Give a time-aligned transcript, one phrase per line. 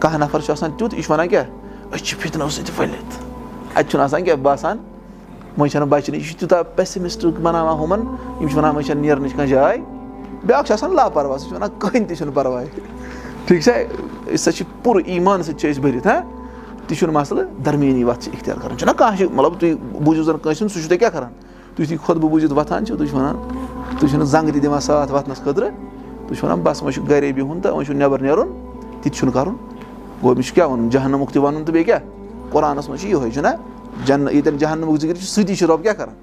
[0.00, 1.44] کانٛہہ نفر چھُ آسان تیُتھ یہِ چھُ وَنان کیٛاہ
[1.94, 3.12] أسۍ چھِ فِطنو سۭتۍ ؤلِتھ
[3.76, 4.76] اَتہِ چھُنہٕ آسان کیٛاہ باسان
[5.58, 8.00] وۄنۍ چھَنہٕ بَچنٕچ یہِ چھُ تیوٗتاہ پیسِمِسٹِک بَناوان ہُمَن
[8.40, 9.76] یِم چھِ وَنان وۄنۍ چھَنہٕ نیرنٕچ کانٛہہ جاے
[10.46, 12.66] بیٛاکھ چھُ آسان لاپَرواہ سُہ چھُ وَنان کٕہٕنۍ تہِ چھُنہٕ پَرواے
[13.46, 16.20] ٹھیٖک چھا أسۍ ہسا چھِ پوٗرٕ ایٖمان سۭتۍ چھِ أسۍ بٔرِتھ ہاں
[16.86, 19.74] تہِ چھُنہٕ مَسلہٕ درمیٲنی وَتھ چھِ اِختیار کَرُن چھُنہ کانٛہہ چھُ مطلب تُہۍ
[20.04, 21.32] بوٗزِو زَن کٲنٛسہِ ہُنٛد سُہ چھُو تۄہہِ کیٛاہ کَران
[21.74, 23.36] تُہۍ یُتھُے خۄدبہٕ بوٗزِتھ وۄتھان چھِو تُہۍ چھِو وَنان
[23.98, 25.70] تُہۍ چھِو نہٕ زنٛگہٕ تہِ دِوان ساتھ وۄتھنَس خٲطرٕ
[26.26, 28.48] تُہۍ چھِو وَنان بَس وۄنۍ چھُ گَرے بِہُن تہٕ وۄنۍ چھُ نٮ۪بَر نیرُن
[29.02, 29.54] تہِ چھُنہٕ کَرُن
[30.22, 33.30] گوٚو أمِس چھُ کیٛاہ وَنُن جہنمُک تہِ وَنُن تہٕ بیٚیہِ کیٛاہ قۄرانَس منٛز چھُ یِہوے
[33.30, 33.48] چھُنہ
[34.06, 36.14] جن ییٚتٮ۪ن جہنمُک ذِکِر چھُ سۭتی چھُ رۄب کیٛاہ کَران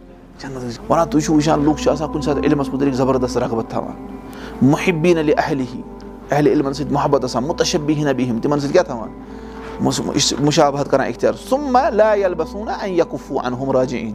[0.42, 4.06] جنت وَنان تُہۍ چھِو وٕچھان لُکھ چھِ آسان کُنہِ ساتہٕ علمَس مُتعلِق زَبردست رغبت تھاوان
[4.62, 5.82] محبیٖن علی اہلہِ ہی
[6.32, 9.10] اہلہِ علمَن سۭتۍ محبت آسان مُتشبیٖن بِہِم تِمن سۭتۍ کیاہ تھاوان
[10.45, 14.14] مُشابت کران اختِیار سُما لا یل بسوٗنا یقفوٗ اَن ہُم راجے اِن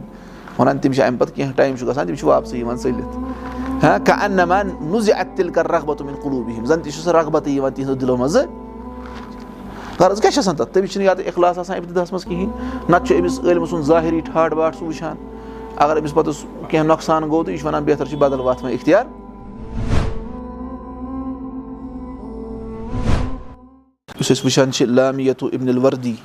[0.57, 3.97] وَنان تِم چھِ اَمہِ پَتہٕ کیٚنٛہہ ٹایم چھُ گژھان تِم چھِ واپسٕے یِوان ژٔلِتھ ہاں
[4.05, 7.51] کانٛہہ اَن نَمان نُزِ اَتہِ تیٚلہِ کَر رغبت قلوٗ بِہِم زَن تہِ چھُ سُہ رغبتٕے
[7.51, 8.45] یِوان تِہنٛزو دِلو منٛزٕ
[9.99, 13.19] غرض کیاہ چھُ آسان تَتھ؟ تٔمِس چھُنہٕ یا اِخلاص آسان اِبتِداہَس منٛز کِہینۍ نَتہٕ چھُ
[13.19, 15.15] أمِس عٲلمہٕ سُنٛد ظٲہِری ٹھاٹھ واٹھ سُہ وٕچھان۔
[15.75, 16.33] اَگر أمِس پَتہٕ
[16.69, 19.05] کیٚنٛہہ نۄقصان گوٚو تہٕ یہِ چھُ وَنان بہتر چھُ بدل وَتھ وۄنۍ اِختِیار۔
[24.19, 26.15] یُس أسۍ وٕچھان چھِ لامیتُ اِبن الوردی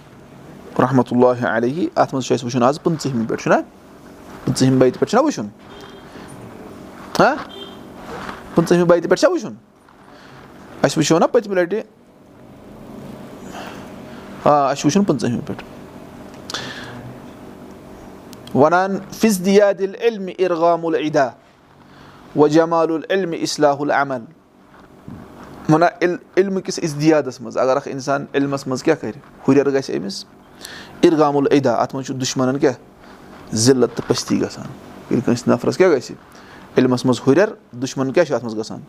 [0.78, 3.54] رحمتہ اللہ علیہ اَتھ منٛز چھُ اَسہِ وٕچھُن آز پٕنٛژٕہمہِ پٮ۪ٹھ چھُنہ
[4.44, 5.46] پٕنٛژٕہمہِ بیتہِ پٮ۪ٹھ چھُنہ وٕچھُن؟
[7.18, 7.34] ہاں
[8.54, 9.54] پٕنٛژٕہمہِ بیتہِ پٮ۪ٹھ چھا وٕچھُن؟
[10.82, 11.80] اَسہِ وٕچھو نہ پٔتمہِ لَٹہِ
[14.44, 15.64] آ اَسہِ چھُ وٕچھُن پٕنٛژٕہمہِ پٮ۪ٹھ
[18.54, 21.28] وَنان فِزدِیا دِل علمِ اِرغام العدا
[22.36, 24.22] و جمال العلمِ اِصلاح العمل.
[25.68, 30.24] وَنان علمہٕ کِس اِزدِیادَس منٛز اگر اکھ اِنسان علمَس منٛز کیاہ کَرِ ہُریر گژھِ أمِس
[31.00, 32.76] اِرغام العدا اَتھ منٛز چھُ دُشمَنن کیاہ
[33.54, 34.66] ذِلت تہٕ پٔستی گژھان
[35.10, 36.12] ییٚلہِ کٲنٛسہِ نفرَس کیاہ گژھِ
[36.78, 37.48] علمَس منٛز ہُریر
[37.82, 38.80] دُشمَن کیاہ چھُ اَتھ منٛز گژھان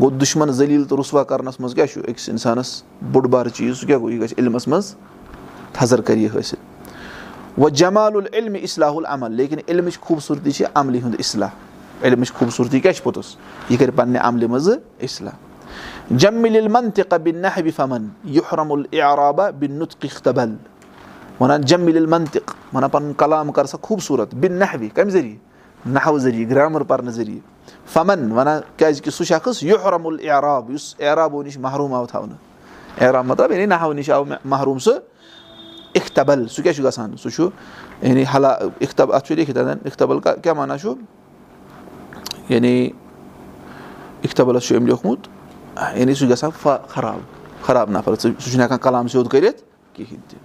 [0.00, 3.86] گوٚو دُشمَن ذٔلیٖل تہٕ رُسوا کَرنَس منٛز کیاہ چھُ؟ أکِس اِنسانَس بوٚڑ بارٕ چیٖز سُہ
[3.86, 4.94] کیاہ گوٚو؟ یہِ گژھِ علمَس منٛز
[5.72, 6.56] تھزر یہِ حٲصِل۔
[7.58, 11.48] وۄنۍ جمال العلمِ اِصلاح العمل۔ لیکِن علمٕچ خوٗبصوٗرتی چھِ عملہِ ہُنٛد اِصلاح۔
[12.02, 13.36] علمٕچ خوٗبصوٗرتی کیاہ چھِ پوٚتُس؟
[13.68, 14.76] یہِ کَرِ پَنٕنہِ عملہِ منٛزٕ
[18.70, 20.54] العرابا بِن نُتقبل
[21.40, 25.38] وَنان جمِل المنطق وَنان پَنُن کلام کر سا خوٗبصوٗرت۔ بِن نہوِ کَمہِ ذٔریعہٕ؟
[25.86, 27.51] نہو ذٔریعہٕ گرامر پَرنہٕ ذٔریعہٕ
[27.86, 33.24] فمن؟ وَنان کیازِ کہِ سُہ شخص یُحرم العراب یُس عرابو نِش محروٗم آو تھاونہٕ عراب
[33.26, 34.98] مطلب یعنی نہو نِش آو محروٗم سُہ
[35.94, 36.46] اختبل.
[36.48, 37.48] سُہ کیاہ چھُ گژھان سُہ چھُ
[38.02, 38.50] یعنی حلا
[38.80, 40.94] اختب اَتھ چھُ لیکھِتھ اختبل کیاہ وَنان چھُ
[42.48, 42.90] یعنی
[44.24, 45.28] اختبلس چھُ أمۍ لیوکھمُت
[45.96, 46.50] یعنی سُہ چھُ گژھان
[46.88, 47.20] خراب.
[47.62, 48.14] خراب نفر.
[48.14, 49.62] سُہ چھُنہٕ ہٮ۪کان کلام سیوٚد کٔرِتھ
[49.92, 50.38] کِہینۍ تہِ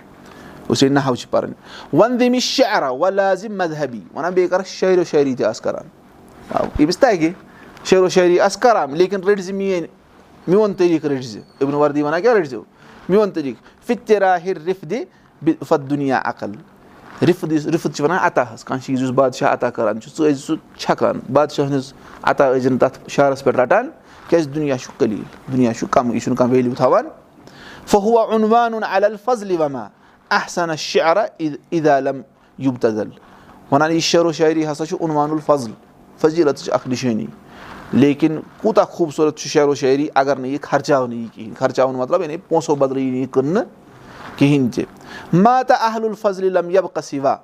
[0.69, 1.53] یُس یہِ نہو چھِ پَرٕنۍ
[1.93, 5.87] وَن دٔمِس شعرا وَ لازِم مذہبی وَنان بیٚیہِ کَرکھ شٲعرو شٲعری تہِ آسہٕ کَران
[6.51, 7.31] ییٚمِس تَگہِ
[7.83, 9.87] شعرو شٲعری آسہٕ کَران لیکِن رٔٹۍ زِ میٲنۍ
[10.47, 12.63] میون طٔریٖقہٕ رٔٹۍ زِ اِبن وردی وَنان کیٛاہ رٔٹۍ زیو
[13.09, 15.03] میون طٔریٖقہٕ فِتِراہِر رِف دِ
[15.67, 16.51] فت دُنیا عقل
[17.21, 20.31] رِفت یُس رِفت چھِ وَنان عطا حظ کانٛہہ چیٖز یُس بادشاہ عطا کَران چھُ ژٕ
[20.31, 21.93] ٲسۍ سُہ چھَکان بادشاہ ہٕنٛدِس
[22.23, 23.89] عطا ٲسۍ زِ تَتھ شعرَس پٮ۪ٹھ رَٹان
[24.29, 27.07] کیازِ دُنیا چھُ قلیٖل دُنیا چھُ کَم یہِ چھُنہٕ کانٛہہ ویلیوٗ تھاوان
[27.87, 29.87] فہوا عُنوان عل فضلہِ وما
[30.31, 32.21] احسن شعرا عیٖدعالم
[32.57, 33.09] یوٗبتل
[33.71, 35.71] وَنان یہِ شعرو شاعری ہسا چھُ عُنوان الفضل
[36.21, 37.25] فضیٖلتٕچ اکھ نِشٲنی
[37.93, 42.37] لیکِن کوٗتاہ خوٗبصوٗرت چھُ شعرو شاعری اَگر نہٕ یہِ خرچاونہٕ یی کِہینۍ خرچاوُن مطلب یعنی
[42.47, 43.65] پونٛسو بدلہٕ یی نہٕ یہِ کٕننہٕ
[44.37, 44.85] کِہینۍ تہِ
[45.33, 47.35] ماتا اہل الفضل لم یب قصیٖوا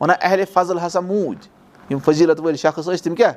[0.00, 3.32] وَنان اہلِ فضل ہسا موٗدۍ یِم فضیٖلت وٲلۍ شخص ٲسۍ تِم کیاہ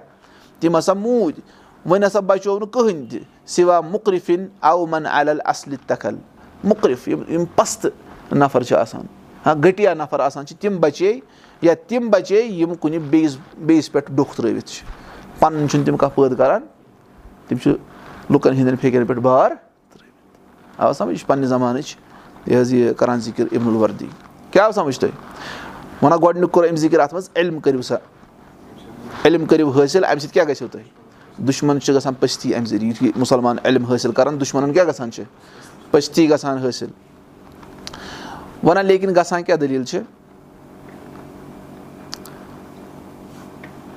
[0.59, 1.41] تِم ہسا موٗدۍ
[1.85, 3.19] وۄنۍ ہسا بچو نہٕ کٕہٕنۍ تہِ
[3.56, 6.16] سِوا مُقرِفِن اومن عل اصلہِ تخل
[6.63, 9.06] مُقرِف یِم یِم پستہٕ نفر چھِ آسان
[9.46, 11.19] گٔٹیا نفر آسان چھِ تِم بچے
[11.62, 14.85] یا تِم بچے یِم کُنہِ بیٚیِس بیٚیِس پٮ۪ٹھ ڈوٚکھ ترٲوِتھ چھِ۔
[15.40, 16.62] پَنُن چھُنہٕ تِم کانٛہہ پٲدٕ کران
[17.47, 17.72] تِم چھِ
[18.29, 19.52] لُکن ہِنٛدٮ۪ن فِکرین پٮ۪ٹھ بار
[19.94, 21.96] ترٲوِتھ۔ آو سَمجھ؟ یہِ چھِ پنٕنہِ زمانٕچ
[22.46, 24.07] یہِ حظ یہِ کران ذِکِر اِبن الوردی۔
[24.52, 25.13] کیاہ آو سَمجھ تۄہہِ
[26.03, 27.96] وَنان گۄڈٕنیُک کوٚر أمۍ ذِکِر اَتھ منٛز علم کٔرِو سا۔
[29.25, 30.85] علم کٔرِو حٲصِل اَمہِ سۭتۍ کیاہ گژھیو تۄہہِ؟
[31.47, 35.23] دُشمَن چھِ گژھان پٔستی اَمہِ ذٔریعہٕ یُتھُے مُسلمان علم حٲصِل کران دُشمَنن کیاہ گژھان چھِ؟
[35.91, 36.88] پٔستی گژھان حٲصِل
[38.63, 39.99] وَنان لیکِن گژھان کیاہ دٔلیٖل چھِ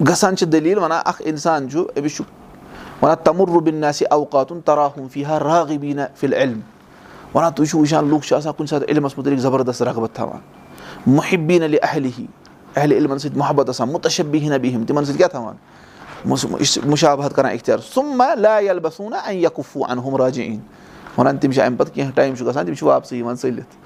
[0.09, 2.25] گژھان چھِ دٔلیٖل وَنان اکھ اِنسان چھُ أمِس چھُ
[3.03, 6.61] وَنان تَمُر رُبِن آسہِ اوقاتُن تَراہُم فِہا راغبیٖنہ فِل علم
[7.35, 10.41] وَنان تُہۍ چھِو وٕچھان لُکھ چھِ آسان کُنہِ ساتہٕ علمَس مُتعلِق زَبردست رغبت تھاوان
[11.07, 12.27] محبیٖن علی اہلہِ ہی
[12.77, 15.57] اہلہِ علمَن سۭتۍ محبت آسان مُتشبیٖن بِہِم تِمن سۭتۍ کیاہ تھاوان
[16.91, 20.59] مُشابت کران اِختِیار سُما لا یل بسوٗنا یقفوٗ اَن ہُم راجے اِن
[21.19, 23.77] وَنان تِم چھِ اَمہِ پَتہٕ کیٚنٛہہ ٹایم چھُ گژھان تِم چھِ واپسٕے یِوان ژٔلِتھ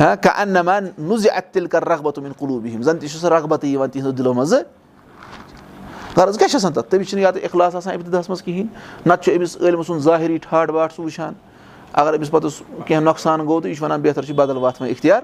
[0.00, 3.16] ہاں کانٛہہ اَن نَمان نُزِ اَتہِ تیٚلہِ کَر رغبت تِمن قلوٗ بِہِم زَن تہِ چھُ
[6.56, 8.66] آسان تَتھ تٔمِس چھُنہٕ یا تہٕ اِخلاص آسان اِبتِداہَس منٛز کِہینۍ
[9.06, 11.32] نہ تہٕ چھُ أمِس عٲلمہٕ سُنٛد ظٲہِری ٹھاٹھ واٹھ سُہ وٕچھان
[11.92, 14.90] اگر أمِس پَتہٕ کینٛہہ نۄقصان گوٚو تہٕ یہِ چھُ وَنان بہتر چھِ بدل وَتھ وۄنۍ
[14.90, 15.22] اِختِیار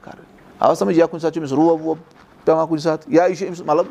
[0.00, 0.24] کَرٕنۍ
[0.58, 1.98] آو سَمٕجھ یا کُنہِ ساتہٕ چھُ أمِس روب ووب
[2.44, 3.86] پیٚوان کُنہِ ساتہٕ یا یہِ چھُ أمِس مطلب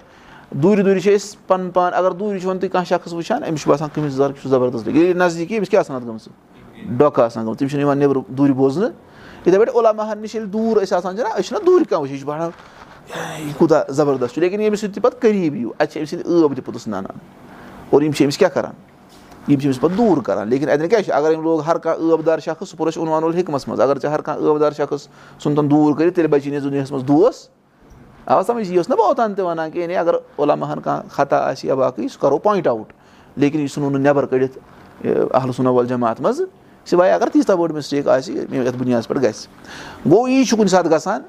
[0.63, 3.61] دوٗرِ دوٗرِ چھِ أسۍ پَنُن پان اگر دوٗرِ چھُ وۄنۍ تُہۍ کانٛہہ شخص وٕچھان أمِس
[3.61, 4.87] چھُ باسان کٔمِس زَر چھُ زَبردست.
[5.15, 6.27] نزدیٖکی أمِس کیاہ آسان اَتھ گٔمٕژ
[6.97, 8.91] ڈۄکہٕ آسان گٔمٕژ تِم چھِنہٕ یِوان نٮ۪برٕ دوٗرِ بوزنہٕ
[9.45, 12.19] یِتھٕے پٲٹھۍ علاما نِش ییٚلہِ دوٗر ٲسۍ آسان چھِنہ أسۍ چھِنہ دوٗرِ کانٛہہ وٕچھان یہِ
[12.19, 12.49] چھُ بَڑان
[13.45, 16.41] یہِ کوٗتاہ زَبردست چھُ لیکِن ییٚمِس سۭتۍ تہِ پَتہٕ قریٖب یِیِو اَتہِ چھِ أمۍ سٕنٛدۍ
[16.41, 17.17] ٲب تہِ پوٚتُس نَنان
[17.89, 18.73] اور یِم چھِ أمِس کیاہ کَران
[19.47, 22.15] یِم چھِ أمِس پَتہٕ دوٗر کَران لیکِن اَتؠن کیاہ چھُ اگر أمۍ لوگ ہر کانٛہہ
[22.15, 24.71] ٲب دار شخص سُہ پوٚر اَسہِ اوٚنوان ہیٚکمَس منٛز اگر ژےٚ ہر کانٛہہ ٲب دار
[24.77, 25.07] شخص
[25.43, 27.47] ژھُن دوٗر کٔرِتھ تیٚلہِ بَچی نہٕ دُنیاہَس منٛز دوس
[28.25, 31.37] آ سَمٕجھ یہِ ٲس نہ بہٕ اوٚتام تہِ وَنان کہِ یعنی اگر علاما کانٛہہ خطا
[31.49, 32.93] آسہِ یا باقٕے سُہ کَرو پویِنٛٹ آوُٹ
[33.35, 34.57] لیکِن یہِ ژھٕنو نہٕ نٮ۪بر کٔڑِتھ
[35.33, 36.41] اہلُ سُنول جماعت منٛز
[36.89, 39.47] سِوایے اگر تیٖژاہ بٔڑ مِسٹیک آسہِ یَتھ بُنیادَس پٮ۪ٹھ گژھِ
[40.11, 41.21] گوٚو یی چھُ کُنہِ ساتہٕ گژھان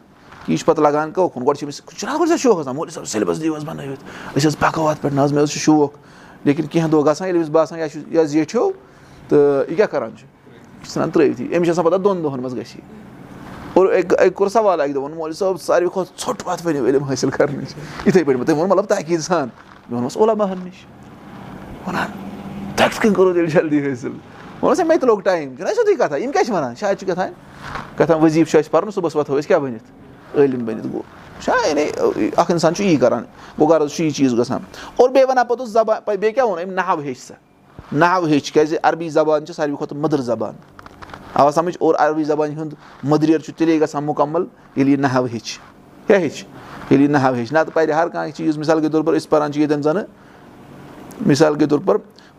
[0.45, 3.05] کہِ یہِ چھُ پَتہٕ لگان کوکُن گۄڈٕ چھِ أمِس چھُنہ گۄڈٕ شوق آسان مولوی صٲب
[3.09, 4.05] سیلبَس دِیِو حظ بَنٲوِتھ
[4.37, 5.93] أسۍ حظ پَکو اَتھ پٮ۪ٹھ نہ حظ مےٚ حظ چھُ شوق
[6.45, 8.71] لیکِن کینٛہہ دۄہ گژھان ییٚلہِ أمِس باسان یا چھُ یا زیٹھیو
[9.29, 12.41] تہٕ یہِ کیاہ کران چھُ یہِ چھُ ژھٕنان ترٲوتھٕے أمِس چھِ آسان پَتہ دۄن دۄہَن
[12.41, 12.83] منٛز گژھِ یہِ
[13.75, 17.05] اور اَکہِ کوٚر سوال اَکہِ دۄہ ووٚن مولوی صٲب ساروی کھۄتہٕ ژھوٚٹ وَتھ ؤنِو علم
[17.05, 17.75] حٲصِل کَرنٕچ
[18.07, 20.85] یِتھٕے پٲٹھۍ تٔمۍ ووٚن مطلب تاکیٖد سان مےٚ ووٚنمَس علاما نِش
[21.87, 22.11] وَنان
[22.77, 24.13] کِتھ کٔنۍ کوٚروٕ تیٚلہِ جلدی حٲصِل
[24.65, 27.07] ووٚنُس ہے مےٚ تہِ لوٚگ ٹایم چھُنہ سیٚودُے کَتھا یِم کیاہ چھِ وَنان شاید چھِ
[27.07, 27.33] کیٛاہ تام
[27.97, 31.03] کیٛاہ تام ؤزیٖف چھُ اَسہِ پَرُن صُبحس وۄتھو أسۍ کیاہ بٔنِتھ عٲلِم بٔنِتھ گوٚو
[31.41, 31.85] چھا یعنی
[32.37, 33.25] اکھ اِنسان چھُ یی کران
[33.59, 34.61] گوٚو غرض چھُ یہِ چیٖز گژھان
[34.97, 37.35] اور بیٚیہِ وَنان پوٚتُس زبان بیٚیہِ کیاہ ووٚن أمۍ نَو ہیٚچھ سا
[37.93, 40.55] نَو ہیٚچھ کیازِ عربی زبان چھِ ساروی کھۄتہٕ مٔدٕر زبان
[41.35, 44.45] آوا سَمجھ اور عربی زبانہِ ہُنٛد مٔدریر چھُ تیٚلے گژھان مُکمل
[44.77, 45.59] ییٚلہِ یہِ نَو ہیٚچھِ
[46.07, 46.45] کیاہ ہیٚچھِ
[46.91, 49.53] ییٚلہِ یہِ نَو ہیٚچھِ نتہٕ پَرِ ہر کانٛہہ چیٖز مِثال کے طور پر أسۍ پَران
[49.53, 50.05] چھِ ییٚتٮ۪ن زَنہٕ
[51.27, 51.97] مِثال کے طور پر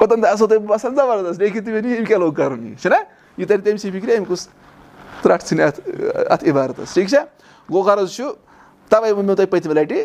[0.00, 2.94] اوٚتَن تہِ آسو تۄہہِ باسان زَبردست أمۍ کیاہ لوٚگ کَرُن یہِ چھُنہ
[3.38, 4.48] یہِ تَرِ تٔمۍ سٕے فِکرِ أمۍ کُس
[5.22, 5.80] ترٛٹھ ژھٕنہِ اَتھ
[6.30, 7.24] اَتھ عبارتَس ٹھیٖک چھا
[7.70, 8.24] گوٚو غرض چھُ
[8.88, 10.04] تَوَے ووٚن مےٚ تۄہہِ پٔتمہِ لَٹہِ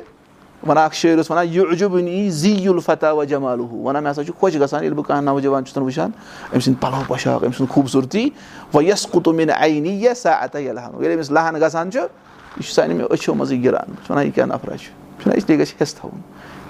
[0.67, 4.83] وَنان اکھ شٲعر اوس وَنان یہِ الفتا و جمالوٗ وَنان مےٚ ہسا چھُ خۄش گژھان
[4.83, 6.11] ییٚلہِ بہٕ کانٛہہ نوجوان چھُس وٕچھان
[6.53, 8.29] أمۍ سٕنٛدۍ پَلو پۄشاک أمۍ سٕنٛز خوٗبصوٗرتی
[8.73, 12.63] وۄنۍ یۄس کُتُم مےٚ عینی یا سا اَتا لہن ییٚلہِ أمِس لہن گژھان چھُ یہِ
[12.63, 14.91] چھُ سانہِ مےٚ أچھو منٛزٕے گِران بہٕ چھُس وَنان یہِ کیاہ نفرا چھُ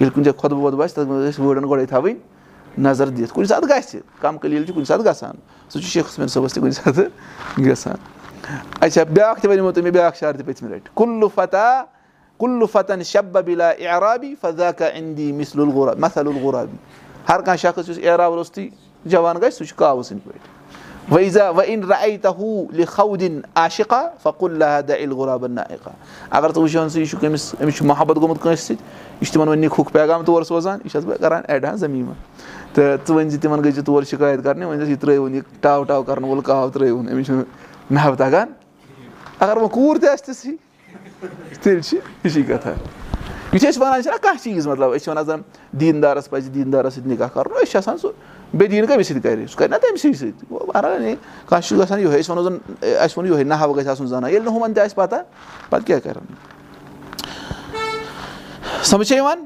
[0.00, 2.14] ییٚلہِ کُنہِ جایہِ خۄدبہٕ وۄدبہٕ آسہِ تَتھ منٛز ٲسۍ وٲڑَن گۄڈَے تھاوٕنۍ
[2.78, 5.36] نظر دِتھ کُنہِ ساتہٕ گژھِ کَم کٔلیٖل چھُ کُنہِ ساتہٕ گژھان
[5.68, 7.96] سُہ چھُ شیخ حُسین صٲبَس تہِ کُنہِ ساتہٕ گژھان
[8.80, 11.82] اچھا بیٛاکھ تہِ وَنمو تۄہہِ مےٚ بیٛاکھ شعر تہِ پٔتمہِ لَٹہِ کُلُ فتا
[12.38, 14.86] کُلُ فتن شبہ بِلا عرابی فضاکا
[16.16, 16.76] الغورابی
[17.28, 18.68] ہر کانٛہہ شخص یُس عراو روٚستُے
[19.04, 20.57] جوان گژھِ سُہ چھُ کاوٕ سٕنٛدۍ پٲٹھۍ
[21.10, 21.20] اگر
[26.50, 28.82] ژٕ وٕچھان ژٕ یہِ چھُکھ أمِس أمِس چھُ محبت گوٚمُت کٲنٛسہِ سۭتۍ
[29.20, 32.12] یہِ چھُ تِمن وۄنۍ نِکھُک پیغام تور سوزان یہِ چھَس بہٕ کران ایڈ ہا زٔمیٖن
[32.72, 35.84] تہٕ ژٕ ؤنۍ زِ تِمن گٔے زِ تور شِکایت کرنہِ زِ یہِ ترٲوُن یہِ ٹاو
[35.84, 37.44] ٹاو کرن وول کاو ترٲوُن أمِس چھُنہٕ
[37.90, 38.48] نہو تگان
[39.40, 40.56] اگر وۄنۍ کوٗر تہِ آسہِ تِژھٕے
[41.62, 42.74] تیٚلہِ چھِ ہِشی کَتھا
[43.52, 45.40] یُتھُے أسۍ وَنان چھِنہ کانٛہہ چیٖز مطلب أسۍ چھِ وَنان زَن
[45.80, 48.08] دیٖندارَس پَزِ دیٖندارَس سۭتۍ نِکاح کَرُن۔ أسۍ چھِ آسان سُہ
[48.54, 50.72] بیٚیہِ دیٖن کٔمِس سۭتۍ کَرِ سُہ کَرِ نہ تٔمۍ سٕے سۭتۍ۔ گوٚو
[51.48, 54.48] کانٛہہ چھُ گژھان یِہوے أسۍ وَنو زَن اَسہِ ووٚن یِہوے نہو گژھِ آسُن زَنان۔ ییٚلہِ
[54.52, 55.14] ہُمَن تہِ آسہِ پَتہ
[55.70, 56.34] پَتہٕ کیاہ کَرَن؟
[58.82, 59.44] سَمجھ چھا یِوان؟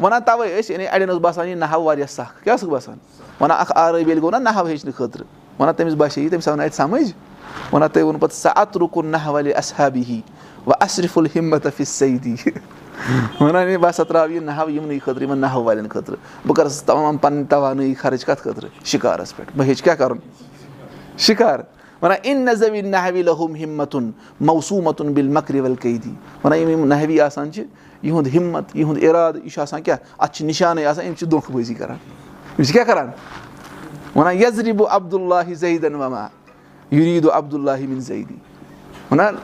[0.00, 2.98] وَنان تَوے أسۍ یعنی اَڑٮ۪ن اوس باسان یہِ نہو واریاہ سَکھ کیاہ اوسُکھ باسان؟
[3.40, 5.26] وَنان اکھ آرٲبۍ ییٚلہِ گوٚو نہ نہو ہیٚچھنہٕ خٲطرٕ۔
[5.58, 7.12] وَنان تٔمِس باسے یہِ تٔمِس آو نہٕ اَتہِ سَمٕجھ۔
[7.72, 10.20] وَنان تۄہہِ ووٚنوُ پَتہٕ سا اَتہٕ رُکُن نہ وَلے اَصحابی ہی
[10.66, 12.34] وَ اصرف الحمت فِس صعیدی
[13.40, 16.16] وَنان ہے بہٕ ہسا تراو یہِ نہو یِمنٕے خٲطرٕ یِمن نہو والٮ۪ن خٲطرٕ
[16.46, 20.18] بہٕ کَرٕ تَمام پَنٕنۍ توانٲیی خرٕچ کَتھ خٲطرٕ شِکارَس پٮ۪ٹھ بہٕ ہیٚچھِ کیاہ کَرُن
[21.26, 21.58] شِکار
[22.02, 26.14] وَنان اِن نظوی نہوی لہُم ہِمتُن موسوٗمتُن بِل مکرِ ول قیدی
[26.44, 27.64] وَنان یِم یِم نہوی آسان چھِ
[28.02, 31.52] یِہُنٛد ہِمت یِہُنٛد اِرادٕ یہِ چھُ آسان کیاہ اَتھ چھِ نِشانٕے آسان یِم چھِ دۄنکھٕ
[31.54, 31.96] بٲزی کران
[32.58, 33.10] یِم چھِ کیاہ کران
[34.16, 36.26] وَنان یزرِ بہٕ عبداللہ زیدن وما
[36.92, 38.36] یُریٖدو عبداللہ مِن زیدی
[39.10, 39.34] وَنان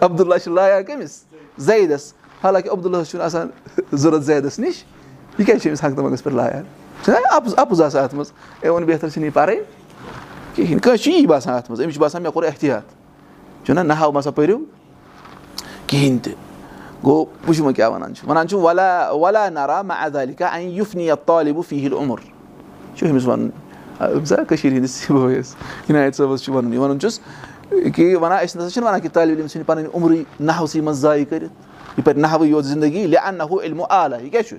[0.00, 1.20] عبداللہ چھُ لایا کٔمِس
[1.58, 3.48] زیدَس حالانکہِ عبداللہس چھُنہٕ آسان
[3.92, 4.82] ضوٚرتھ زیدَس نِش
[5.38, 6.62] یہِ کیازِ چھُ أمِس حق تَمَس پٮ۪ٹھ لایا
[7.04, 8.32] چھُنہ اَپُز اَپُز آسان اَتھ منٛز
[8.62, 9.62] اے ووٚن بہتر چھِنہٕ یہِ پَرٕنۍ
[10.54, 14.12] کِہیٖنۍ کٲنٛسہِ چھُ یی باسان اَتھ منٛز أمِس چھُ باسان مےٚ کوٚر احتِیاط چھُنہ نہو
[14.12, 14.58] مَسا پٔرِو
[15.86, 16.34] کِہیٖنۍ تہِ
[17.04, 19.48] گوٚو وٕچھِو وۄنۍ کیاہ وَنان چھِ وَنان چھُ ولا ولا
[20.58, 22.18] یُفنی طالبہٕ فیٖل عُمر
[22.96, 23.50] چھُ أمِس وَنُن
[24.48, 25.54] کٔشیٖر ہِنٛدِس بٲیِس
[25.90, 27.20] عنایت صٲبَس چھُ وَنُن یہِ وَنُن چھُس
[27.94, 31.24] کہِ وَنان أسۍ نَسا چھِنہٕ وَنان کہِ طالبہِ علم ژھٕنہِ پَنٕنۍ عُمرٕے نہوسٕے منٛز ضایہِ
[31.30, 34.56] کٔرِتھ یہِ پَرِ نہوٕے یوت زندگی اَنہٕ ہُہ علمہٕ عالا یہِ کیاہ چھُ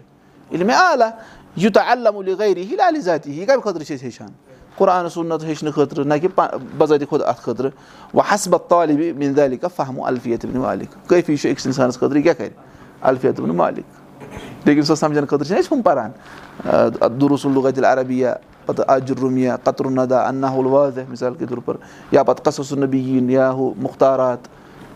[0.56, 1.10] علمہِ عالا
[1.56, 4.32] یوٗتاہ علم غری ہی علی ذاتی یہِ کَمہِ خٲطرٕ چھِ أسۍ ہیٚچھان
[4.78, 6.30] قۄرآن سُنت ہیٚچھنہٕ خٲطرٕ نہ کہِ
[6.78, 7.72] بَضٲطِ کھۄتہٕ اَتھ خٲطرٕ
[8.14, 12.34] وۄنۍ حسبت طالبہِ مِن دالِکا فہمو الفیت بِن مالِک کٲفی چھُ أکِس اِنسانَس خٲطرٕ کیاہ
[12.34, 12.50] کَرِ
[13.02, 18.28] الفیت بِن مالِک لیکِن سۄ سَمجھنہٕ خٲطرٕ چھِنہ أسۍ ہُم پَران لُغتِل عربیہ
[18.66, 21.76] پَتہٕ اجروٗمیا قطرُندا اناہُل واضح مِثال کے طور پر
[22.12, 24.48] یا پَتہٕ قصصُنبیٖن یا ہُہ مُختارات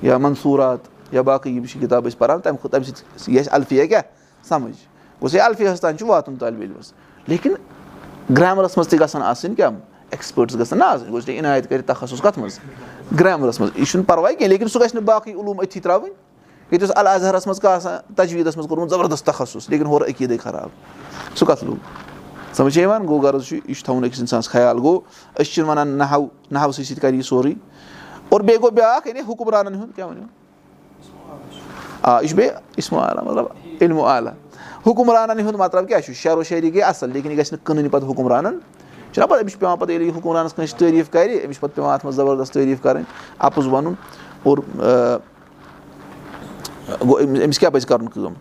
[0.04, 3.54] یا منصوٗرات یا باقٕے یِم چھِ کِتاب أسۍ پَران تَمہِ کھۄتہٕ تَمہِ سۭتۍ یہِ اَسہِ
[3.54, 4.02] الفِیا کیاہ؟
[4.44, 4.76] سَمجھ۔
[5.22, 6.94] گوٚژھ ہے الفِیاہَس تانۍ چھُ واتُن طالبہِ علمَس۔
[7.28, 7.52] لیکِن
[8.38, 12.22] گرٛیمرَس منٛز تہِ گژھن آسٕنۍ کیٛاہ؟ ایٚکٕسپٲٹٕس گژھن نہ آسٕنۍ گوٚژھ تۄہہِ عنایت کَرِ تَخصُص
[12.22, 12.60] کَتھ منٛز؟
[13.20, 16.14] گرٛیمرَس منٛز۔ یہِ چھُنہٕ پَرواے کینٛہہ لیکِن سُہ گژھِ نہٕ باقٕے علوٗم أتھی ترٛاوٕنۍ۔
[16.72, 20.38] ییٚتہِ اوس ال اظہرَس منٛز کانٛہہ آسان تجویٖدَس منٛز کوٚرمُت زَبردست تخصُص لیکِن ہورٕ عقیٖدٕے
[20.38, 20.70] خراب۔
[21.36, 21.78] سُہ کَتھ لوٚگ؟
[22.54, 25.00] سَمجھ چھِ یِوان گوٚو غرض چھُ یہِ چھُ تھاوُن أکِس اِنسانَس خیال۔ گوٚو
[25.36, 27.52] أسۍ چھِنہٕ وَنان نَہو نَہوسٕے سۭتۍ کَرِ یہِ سورُے۔
[28.30, 30.24] اور بیٚیہِ گوٚو بیٛاکھ یعنی حُکُمرانَن ہُنٛد کیٛاہ ؤنِو
[32.02, 33.46] آ یہِ چھُ بیٚیہِ اِسمو عالا مطلب
[33.82, 34.32] علمو عالا
[34.88, 38.10] حُکُمرانَن ہُنٛد مطلب کیاہ چھُ شعرو شٲعری گٔے اَصٕل لیکِن یہِ گژھِ نہٕ کٕنٕنۍ پَتہٕ
[38.10, 38.58] حُکُمرانَن
[39.12, 41.94] چھُنہ پَتہٕ أمِس چھُ پیٚوان پَتہٕ ییٚلہِ حُکُمرانَس کٲنٛسہِ تعٲریٖف کَرِ أمِس چھُ پَتہٕ پیٚوان
[41.94, 43.04] اَتھ منٛز زَبردست تعٲریٖف کَرٕنۍ
[43.40, 43.94] اَپُز وَنُن
[44.44, 44.58] اور
[47.44, 48.34] أمِس کیاہ پَزِ کَرُن کٲم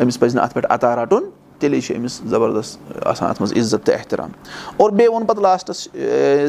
[0.00, 3.86] أمِس پَزِ نہٕ اَتھ پٮ۪ٹھ عطا رَٹُن تیٚلے چھُ أمِس زَبردست آسان اَتھ منٛز عزت
[3.86, 4.30] تہٕ احترام
[4.76, 5.88] اور بیٚیہِ ووٚن پَتہٕ لاسٹَس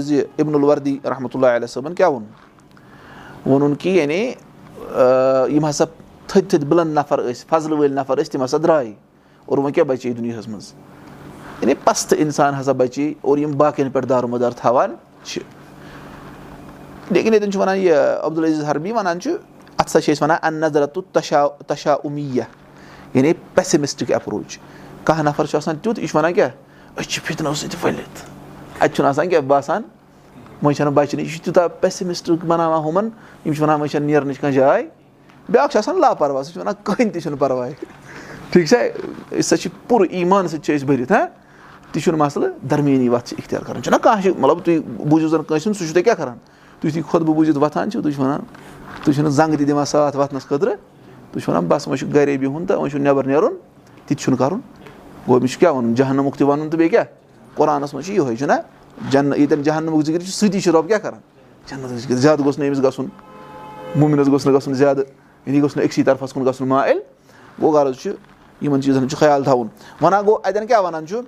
[0.06, 2.24] زِ اِبن الوردی رحمتہ اللہ علیہ صٲبَن کیاہ ووٚن
[3.46, 4.34] ووٚنُن کہِ یعنی
[4.78, 5.86] یِم ہسا
[6.28, 8.92] تھٔدۍ تھٔدۍ بُلند نَفر ٲسۍ فضلہٕ وٲلۍ نَفر ٲسۍ تِم ہسا درٛاے
[9.46, 10.74] اور وۄنۍ کیاہ بَچے دُنیاہَس منٛز.
[11.62, 15.42] یعنی پَستہٕ اِنسان ہسا بَچے اور یِم باقین پٮ۪ٹھ دارمُدار تھاوان چھِ
[17.10, 19.32] لیکِن ییٚتٮ۪ن چھُ وَنان یہِ عبدالعزیٖز ہربی وَنان چھُ
[19.78, 20.98] اَتھ ہسا چھِ أسۍ وَنان اَن نظرت
[21.68, 22.44] تشا اُمیہ
[23.14, 24.58] یعنی پیسمِسٹِک ایپروچ
[25.04, 26.50] کانٛہہ نَفر چھُ آسان تیُتھ یہِ چھُ وَنان کیاہ
[26.98, 28.22] أسۍ چھِ فِتنو سۭتۍ ؤلِتھ
[28.80, 29.82] اَتہِ چھُنہٕ آسان کیاہ باسان
[30.64, 33.10] وۄنۍ چھَنہٕ بَچنٕچ یہِ چھُ تیوٗتاہ پیسمِسٹِک بَناوان ہُمَن
[33.46, 34.84] یِم چھِ وَنان وۄنۍ چھَنہٕ نیرنٕچ کانٛہہ جاے
[35.50, 37.72] بیٛاکھ چھُ آسان لاپَرواہ سُہ چھُ وَنان کٕہٕنۍ تہِ چھُنہٕ پَرواے
[38.52, 41.26] ٹھیٖک چھا أسۍ ہسا چھِ پوٗرٕ ایٖمان سۭتۍ چھِ أسۍ بٔرِتھ ہاں
[41.92, 45.44] تہِ چھُنہٕ مَسلہٕ درمیٲنی وَتھ چھِ اِختِیار کَرُن چھُنہ کانٛہہ چھُ مطلب تُہۍ بوٗزِو زَن
[45.44, 46.38] کٲنٛسہِ ہُنٛد سُہ چھُو تۄہہِ کیاہ کَران
[46.80, 48.42] تُہۍ یُتھُے خۄد بہٕ بوٗزِتھ وۄتھان چھِو تُہۍ چھِو وَنان
[49.04, 50.76] تُہۍ چھِو نہٕ زنٛگہٕ تہِ دِوان ساتھ وۄتھنَس خٲطرٕ
[51.32, 53.54] تُہۍ چھِو وَنان بَس وۄنۍ چھُ گَرے بِہُن تہٕ وۄنۍ چھُ نٮ۪بَر نیرُن
[54.06, 54.60] تہِ چھُنہٕ کَرُن
[55.28, 57.06] گوٚو أمِس چھُ کیاہ وَنُن جہنمُک تہِ وَنُن تہٕ بیٚیہِ کیاہ
[57.56, 58.54] قۄرانَس منٛز چھُ یِہوے چھُنہ
[59.12, 61.20] جن ییٚتٮ۪ن جہنمُک ذِکِر چھُ سۭتی چھُ رۄب کیاہ کَران
[61.70, 63.08] جنتُک ذِکِر زیادٕ گوٚژھ نہٕ أمِس گژھُن
[63.96, 65.04] مومِنَس گوٚژھ نہٕ گژھُن زیادٕ
[65.46, 67.00] یعنی گوٚژھ نہٕ أکسٕے طرفَس کُن گژھُن مایِل
[67.62, 68.12] گوٚو غرض چھُ
[68.62, 69.68] یِمَن چیٖزَن ہُنٛد چھُ خیال تھاوُن
[70.02, 71.22] وَنان گوٚو اَتٮ۪ن کیاہ وَنان چھُ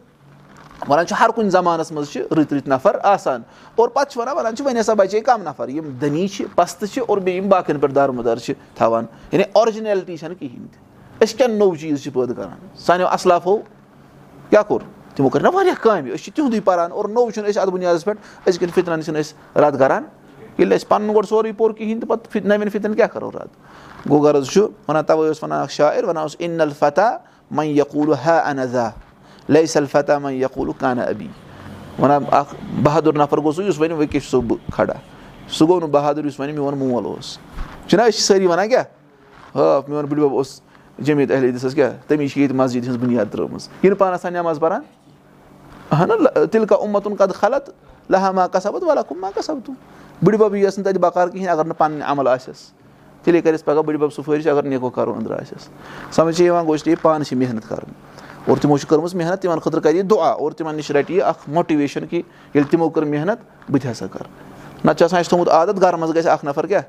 [0.89, 3.41] وَنان چھُ ہر کُنہِ زَمانَس منٛز چھِ رٕتۍ رٕتۍ نَفر آسان
[3.75, 6.93] اور پَتہٕ چھِ وَنان وَنان چھِ وۄنۍ ہسا بَچے کَم نَفر یِم دٔنی چھِ پَستہٕ
[6.93, 11.37] چھِ اور بیٚیہِ یِم باقین پٮ۪ٹھ دارمُدار چھِ تھاوان یعنی آرجِنیلٹی چھَنہٕ کِہینۍ تہِ أسۍ
[11.37, 13.57] کیاہ نوٚو چیٖز چھِ پٲدٕ کران سانیو اَصلافو
[14.49, 17.61] کیاہ کوٚر تِمو کٔر نہ واریاہ کامہِ أسۍ چھِ تِہُنٛدُے پَران؟ اور نوٚو چھُنہٕ أسۍ
[17.61, 20.03] اَتھ بُنیادَس پٮ۪ٹھ أزکٮ۪ن فِطرَن چھِنہٕ أسۍ رد کران
[20.57, 23.49] ییٚلہِ اَسہِ پَنُن گۄڈٕ سورُے پوٚر کِہینۍ تہٕ پَتہٕ نَوٮ۪ن فِطرَن کیاہ کَرو رد
[24.09, 27.17] گوٚو غرض چھُ وَنان تَوے اوس وَنان اکھ شاعر وَنان اوس اِن الفتح
[27.51, 28.89] مَے یقوٗل ہا اَنزا
[29.49, 31.27] لے سلفتح مَے یقوٗل کانہ ابی.
[31.99, 34.93] وَنان اکھ بہادُر نَفر گوٚو سُہ یُس وَنہِ وٕکیٚس چھُسو بہٕ کھڑا.
[35.49, 37.37] سُہ گوٚو نہٕ بہادُر یُس وَنہِ میون مول اوس.
[37.87, 38.83] چھِنہ أسۍ چھِ سٲری وَنان کیاہ
[39.55, 40.61] ہا میون بٕڈبب اوس
[40.99, 44.33] جمیٖد اہلِس حظ کیاہ تٔمِس چھِ ییٚتہِ مسجِد ہِنٛز بُنیاد ترٲومٕژ یہِ نہٕ پانَس تانۍ
[44.33, 44.81] نٮ۪ماز پَران
[45.91, 46.11] اَہن
[46.51, 47.69] تِلکا اُمتُن قد خلط
[48.09, 49.73] لہا ما کَسبت وَلا کُم ما کَسب تُم
[50.23, 52.71] بٕڈبب یِیَس نہٕ تَتہِ بکار کِہینۍ اَگر نہٕ پَنٕنۍ عمل آسٮ۪س
[53.23, 56.95] تیٚلے کَرٮ۪س پَگہہ بٕڈبب سُفٲرِش اَگر نیکو کَرو أنٛدرٕ آسٮ۪س سَمجھ چھِ یِوان گوٚو یہِ
[57.01, 57.93] پانہٕ چھِ محنت کَرٕنۍ
[58.47, 61.23] اور تِمو چھِ کٔرمٕژ محنت تِمن خٲطرٕ کَرِ یہِ دُعا اور تِمن نِش رَٹہِ یہِ
[61.23, 62.21] اکھ ماٹِویشن کہِ
[62.53, 63.39] ییٚلہِ تِمو کٔر محنت
[63.71, 64.27] بہٕ تہِ ہسا کَرٕ
[64.85, 66.81] نتہٕ چھُ آسان اَسہِ تھومُت عادت گرٕ منٛز گژھِ اکھ نَفر کیاہ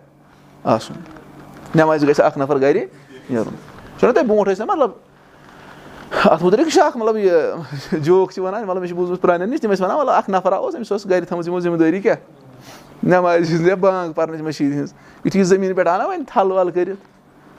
[0.65, 0.95] آسُن
[1.75, 2.85] نٮ۪مازِ گژھِ اکھ نَفر گرِ
[3.31, 3.55] نیرُن
[4.01, 4.91] چھُنہ تۄہہِ برونٛٹھ ٲسۍ نا مطلب
[6.11, 9.61] اَتھ مُتعلِق چھُ اکھ مطلب یہِ جوک چھِ وَنان مطلب مےٚ چھُ بوٗزمُت پرانٮ۪ن نِش
[9.61, 12.17] تِم ٲسۍ وَنان مطلب اکھ نَفرا اوس أمِس ٲس گرِ تھٲومٕژ یِمو ذِمہٕ دٲری کیاہ
[13.03, 14.93] نٮ۪مازِ ہِنٛز یا بانٛگ پَرنٕچ مٔشیٖد ہِنٛز
[15.25, 17.01] یِتھُے زٔمیٖن پٮ۪ٹھ آو نا وۄنۍ تھل ول کٔرِتھ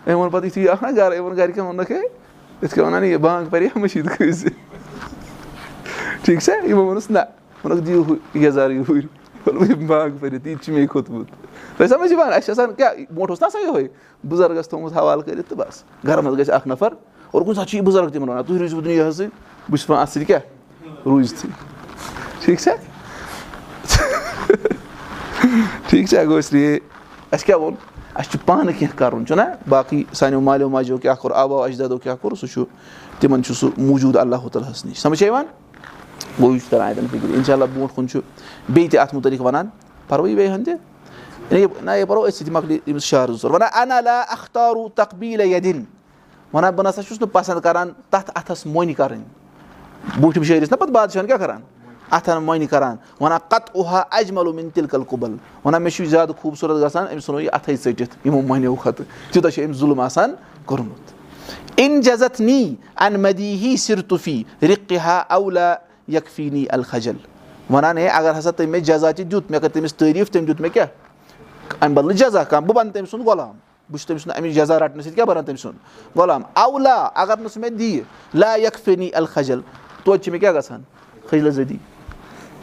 [0.08, 2.02] أمۍ ووٚن پَتہٕ یِتھُے اکھ نا گرٕ یِمن گرِکٮ۪ن ووٚنُکھ ہے
[2.62, 4.50] یِتھ کٔنۍ وَنان یہِ بانٛگ پَرِ ہا مٔشیٖد زِ
[6.24, 7.20] ٹھیٖک چھا یِمو ووٚنُس نہ
[7.64, 9.08] ووٚنُکھ دِیِو ہُہ یَزار یوٗرۍ
[9.70, 11.28] یِم بانٛگ پٔرِتھ یہِ تہِ چھُ مے کھوٚتمُت
[11.78, 13.88] تۄہہِ سَمجھ یِوان اَسہِ چھِ آسان کیاہ برونٛٹھ اوس نہ آسان یِہوے
[14.30, 16.94] بُزرگَس تھومُت حوالہٕ کٔرِتھ تہٕ بَس گرٕ منٛز گژھِ اکھ نَفر
[17.32, 19.30] اور کُنہِ ساتہٕ چھُ یہِ بُزرگ تِمن وَنان تُہۍ روٗزِو دُنیاہَس سۭتۍ
[19.70, 20.40] بہٕ چھُس وَنان اَتھ سۭتۍ کیاہ
[21.06, 21.50] روٗزتھٕے
[22.46, 22.74] ٹھیٖک چھا
[25.90, 26.80] ٹھیٖک چھا گوٚو اس لیے
[27.32, 27.76] اَسہِ کیاہ ووٚن
[28.16, 32.16] اَسہِ چھُ پانہٕ کیٚنٛہہ کَرُن چھُنہ باقٕے سانیو مالیو ماجیو کیاہ کوٚر آبو اجدادو کیاہ
[32.22, 32.64] کوٚر سُہ چھُ
[33.20, 35.46] تِمن چھُ سُہ موٗجوٗد اللہ تعالیٰ ہَس نِش سَمجھ یِوان
[36.40, 38.20] گوٚو یہِ چھُ تران اَتٮ۪ن فِکرِ اِنشاء اللہ برونٛٹھ کُن چھُ
[38.70, 39.68] بیٚیہِ تہِ اَتھ مُتعلِق وَنان
[40.08, 40.74] پَرو یہِ بیٚیہِ ہن تہِ
[41.52, 45.60] نہ یہِ پَرو أتھۍ سۭتۍ مۄکلہِ أمِس شہر زٕ ژور وَنان اَنا اختارو تقبیٖل یا
[45.64, 45.99] دِنۍ
[46.54, 50.94] وَنان بہٕ نسا چھُس نہٕ پَسنٛد کَران تَتھ اَتھَس مۄنۍ کَرٕنۍ بوٗٹھِم شٲعرِس نہ پَتہٕ
[50.94, 51.62] بادشاہَن کیٛاہ کَران
[52.12, 56.84] اَتھَن مۄنۍ کَران وَنان کَتہٕ اوہا اجملوٗ تِلکَل قُبل وَنان مےٚ چھُ یہِ زیادٕ خوٗبصوٗرت
[56.84, 60.34] گژھان أمِس ژھٕنو یہِ اَتھَے ژٔٹِتھ یِمو مۄنیو کھۄتہٕ تیوٗتاہ چھُ أمِس ظُلم آسان
[60.66, 61.14] کوٚرمُت
[61.80, 65.74] اِن جزت نی ان مدی ہی سِرتُفی رِقہِ ہا اولا
[66.08, 67.18] یکفی نی الخجل
[67.70, 70.62] وَنان ہے اگر ہسا تٔمۍ مےٚ جزا تہِ دیُت مےٚ کٔر تٔمِس تعٲریٖف تٔمۍ دیُت
[70.62, 70.88] مےٚ کیاہ
[71.82, 73.56] اَمہِ بدلہٕ جزا کانٛہہ بہٕ بَنہٕ تٔمۍ سُنٛد غلام
[73.90, 77.38] بہٕ چھُس تٔمۍ سُنٛد اَمِچ جزا رَٹنہٕ سۭتۍ کیاہ بَنان تٔمۍ سُنٛد غلام اولا اگر
[77.38, 78.02] نہٕ سُہ مےٚ دِیہِ
[78.34, 79.60] لا یکفنی الخجل.
[80.04, 80.82] توتہِ چھِ مےٚ کیاہ گژھان
[81.30, 81.78] خجلہٕ زٔدی.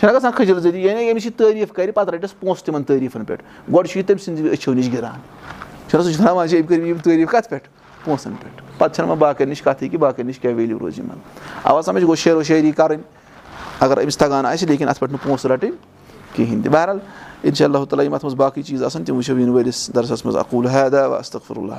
[0.00, 3.42] چھُنہ گژھان خجل زٔدی؟ یعنی ییٚمِس یہِ تعٲریٖف کَرِ پَتہٕ رَٹٮ۪س پونٛسہٕ تِمن تعٲریٖفَن پٮ۪ٹھ
[3.72, 5.20] گۄڈٕ چھُ یہِ تٔمۍ سٕنٛدِ أچھو نِش گِران
[5.88, 7.68] چھُنہ سُہ چھُ تھاوان أمۍ کٔرۍ یِم تعٲریٖف کَتھ پٮ۪ٹھ
[8.04, 11.18] پونٛسَن پٮ۪ٹھ پَتہٕ چھَنہٕ وۄنۍ باقٕیَن نِش کَتھٕے کہِ باقٕیَن نِش کیاہ ویلیوٗ روزِ یِمَن
[11.64, 13.02] اَوا سَمجھ گوٚو شیرو شٲعری کَرٕنۍ
[13.80, 15.72] اگر أمِس تَگان آسہِ لیکِن اَتھ پٮ۪ٹھ نہٕ پونٛسہٕ رَٹٕنۍ
[16.34, 16.98] کِہیٖنۍ تہِ بہرحال
[17.46, 20.36] اِنشاء اللہ تعالیٰ یِم اَتھ منٛز باقٕے چیٖز آسان تِم وٕچھو یِنہٕ وٲلِس دَرسَس منٛز
[20.36, 21.74] اکوٗل حیدا وستغفر اللہ